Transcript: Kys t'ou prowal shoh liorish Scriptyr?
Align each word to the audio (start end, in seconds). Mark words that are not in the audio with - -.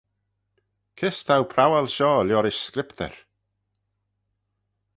Kys 0.97 1.17
t'ou 1.27 1.43
prowal 1.51 1.87
shoh 1.95 2.21
liorish 2.27 2.61
Scriptyr? 2.67 3.13